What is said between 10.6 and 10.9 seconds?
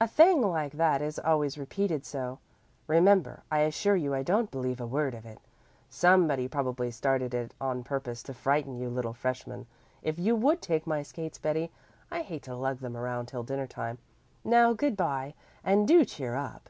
take